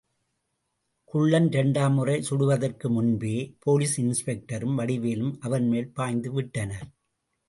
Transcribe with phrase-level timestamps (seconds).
[1.11, 3.33] குள்ளன் இரண்டாம் முறை சுடுவதற்கு முன்பே,
[3.59, 6.87] போலீஸ் இன்ஸ்பெக்டரும், வடிவேலும் அவன் மேல் பாய்ந்துவிட்டனர்.